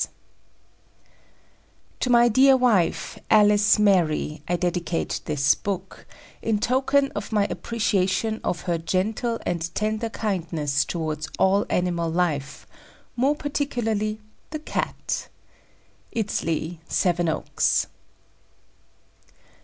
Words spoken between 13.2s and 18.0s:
PARTICULARLY "THE CAT." "_Iddesleigh," Sevenoaks.